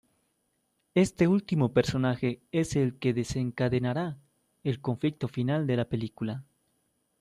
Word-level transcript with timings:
Este 0.95 1.27
último 1.27 1.73
personaje 1.73 2.41
es 2.51 2.75
el 2.75 2.97
que 2.97 3.13
desencadenará 3.13 4.17
el 4.63 4.81
conflicto 4.81 5.27
final 5.27 5.67
de 5.67 5.75
la 5.77 5.85
película. 5.89 6.43